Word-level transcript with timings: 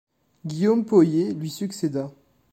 Guillaume 0.47 0.83
Poyet 0.83 1.31
lui 1.33 1.51
succéda. 1.51 2.09